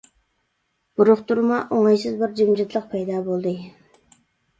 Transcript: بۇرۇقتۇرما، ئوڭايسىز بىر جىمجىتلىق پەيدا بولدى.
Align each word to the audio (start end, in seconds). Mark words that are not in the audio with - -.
بۇرۇقتۇرما، 1.01 1.59
ئوڭايسىز 1.75 2.15
بىر 2.21 2.33
جىمجىتلىق 2.39 2.87
پەيدا 2.95 3.21
بولدى. 3.29 3.53